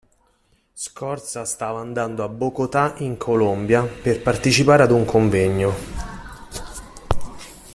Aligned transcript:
Scorza 0.73 1.45
stava 1.45 1.79
andando 1.79 2.23
a 2.23 2.27
Bogotà 2.27 2.95
in 3.01 3.17
Colombia 3.17 3.83
per 3.83 4.19
partecipare 4.23 4.81
a 4.81 4.91
un 4.93 5.05
convegno. 5.05 5.73